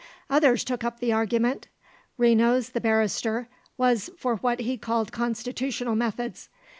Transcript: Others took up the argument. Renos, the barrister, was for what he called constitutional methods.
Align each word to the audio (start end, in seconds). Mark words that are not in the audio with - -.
Others 0.31 0.63
took 0.63 0.83
up 0.83 0.99
the 0.99 1.13
argument. 1.13 1.67
Renos, 2.19 2.71
the 2.71 2.81
barrister, 2.81 3.47
was 3.77 4.09
for 4.17 4.37
what 4.37 4.61
he 4.61 4.75
called 4.75 5.11
constitutional 5.11 5.93
methods. 5.93 6.49